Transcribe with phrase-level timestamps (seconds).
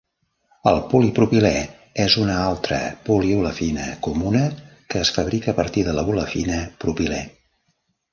[0.69, 1.49] El polipropilè
[2.03, 4.41] és una altra poliolefina comuna
[4.95, 7.21] que es fabrica a partir de la olefina propilè.